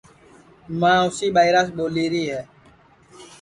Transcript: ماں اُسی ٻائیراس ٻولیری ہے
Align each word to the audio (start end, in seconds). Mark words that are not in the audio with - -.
ماں 0.79 0.97
اُسی 1.05 1.27
ٻائیراس 1.35 1.67
ٻولیری 1.75 2.23
ہے 2.31 2.41